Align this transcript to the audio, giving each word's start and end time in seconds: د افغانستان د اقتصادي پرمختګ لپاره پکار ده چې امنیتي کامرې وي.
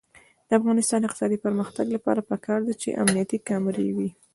د 0.47 0.49
افغانستان 0.59 0.97
د 1.01 1.05
اقتصادي 1.07 1.37
پرمختګ 1.45 1.85
لپاره 1.95 2.25
پکار 2.31 2.59
ده 2.67 2.73
چې 2.81 2.97
امنیتي 3.01 3.37
کامرې 3.47 3.87
وي. 3.95 4.09